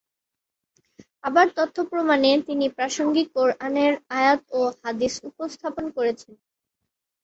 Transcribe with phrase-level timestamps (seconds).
[1.23, 6.33] আবার তথ্য-প্রমাণে তিনি প্রাসঙ্গিক কোরআনের আয়াত ও হাদিস উপস্থাপন করেছেন।